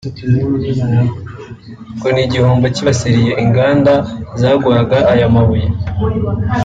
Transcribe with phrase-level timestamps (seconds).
[1.95, 3.93] ngo ni igihombo cyibasiye inganda
[4.39, 5.67] zaguraga aya mabuye